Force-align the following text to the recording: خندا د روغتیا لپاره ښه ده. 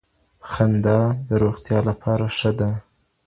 خندا 0.49 0.99
د 1.27 1.29
روغتیا 1.43 1.79
لپاره 1.89 2.25
ښه 2.37 2.51
ده. 2.59 2.71